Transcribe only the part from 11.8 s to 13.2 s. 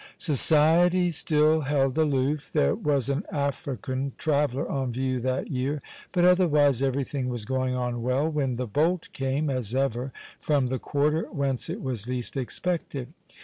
was least expected.